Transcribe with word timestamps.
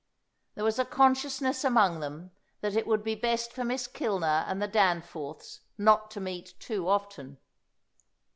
There 0.55 0.63
was 0.63 0.79
a 0.79 0.85
consciousness 0.85 1.63
among 1.63 1.99
them 1.99 2.31
that 2.61 2.75
it 2.75 2.87
would 2.87 3.03
be 3.03 3.13
best 3.13 3.53
for 3.53 3.63
Miss 3.63 3.87
Kilner 3.87 4.45
and 4.47 4.59
the 4.59 4.67
Danforths 4.67 5.59
not 5.77 6.09
to 6.09 6.19
meet 6.19 6.55
too 6.59 6.87
often. 6.89 7.37